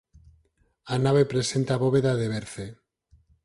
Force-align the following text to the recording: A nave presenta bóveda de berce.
A 0.93 0.95
nave 1.05 1.23
presenta 1.31 1.81
bóveda 1.83 2.11
de 2.19 2.27
berce. 2.35 2.65